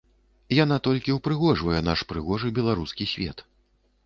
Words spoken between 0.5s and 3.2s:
Яна толькі ўпрыгожвае наш прыгожы беларускі